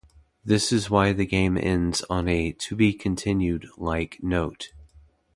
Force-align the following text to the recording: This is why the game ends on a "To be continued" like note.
This 0.43 0.71
is 0.71 0.89
why 0.89 1.13
the 1.13 1.27
game 1.27 1.55
ends 1.61 2.01
on 2.09 2.27
a 2.27 2.53
"To 2.53 2.75
be 2.75 2.91
continued" 2.91 3.67
like 3.77 4.17
note. 4.23 4.71